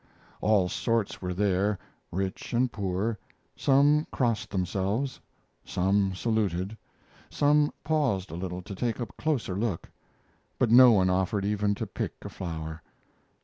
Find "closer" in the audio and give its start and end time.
9.05-9.53